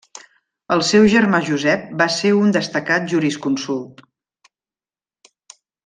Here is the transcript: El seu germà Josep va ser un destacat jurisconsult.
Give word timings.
El 0.75 0.79
seu 0.87 1.03
germà 1.15 1.41
Josep 1.49 1.83
va 2.01 2.07
ser 2.15 2.31
un 2.39 2.55
destacat 2.57 3.05
jurisconsult. 3.13 4.03